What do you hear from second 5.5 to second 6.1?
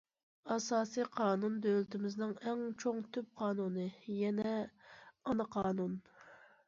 قانۇن.